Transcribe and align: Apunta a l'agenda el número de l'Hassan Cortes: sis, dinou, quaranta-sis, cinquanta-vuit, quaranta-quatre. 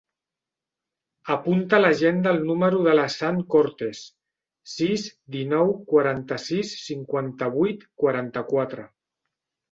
Apunta 1.33 1.75
a 1.77 1.79
l'agenda 1.81 2.31
el 2.35 2.39
número 2.45 2.79
de 2.87 2.95
l'Hassan 2.95 3.37
Cortes: 3.55 3.99
sis, 4.71 5.03
dinou, 5.35 5.69
quaranta-sis, 5.91 6.71
cinquanta-vuit, 6.87 7.85
quaranta-quatre. 8.05 8.87